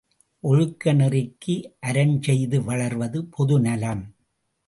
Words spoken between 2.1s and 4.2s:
செய்து வளர்வது பொதுநலம்.